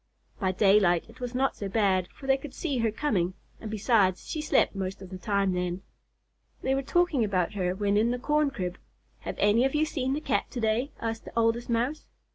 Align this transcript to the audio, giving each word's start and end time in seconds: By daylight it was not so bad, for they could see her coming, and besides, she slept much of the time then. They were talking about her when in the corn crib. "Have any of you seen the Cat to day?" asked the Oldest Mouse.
By 0.39 0.51
daylight 0.51 1.05
it 1.07 1.19
was 1.19 1.35
not 1.35 1.55
so 1.55 1.69
bad, 1.69 2.07
for 2.07 2.25
they 2.25 2.35
could 2.35 2.55
see 2.55 2.79
her 2.79 2.89
coming, 2.89 3.35
and 3.59 3.69
besides, 3.69 4.27
she 4.27 4.41
slept 4.41 4.73
much 4.73 4.99
of 4.99 5.11
the 5.11 5.19
time 5.19 5.51
then. 5.53 5.83
They 6.63 6.73
were 6.73 6.81
talking 6.81 7.23
about 7.23 7.53
her 7.53 7.75
when 7.75 7.97
in 7.97 8.09
the 8.09 8.17
corn 8.17 8.49
crib. 8.49 8.79
"Have 9.19 9.35
any 9.37 9.63
of 9.63 9.75
you 9.75 9.85
seen 9.85 10.13
the 10.13 10.19
Cat 10.19 10.49
to 10.49 10.59
day?" 10.59 10.91
asked 10.99 11.25
the 11.25 11.33
Oldest 11.39 11.69
Mouse. 11.69 12.07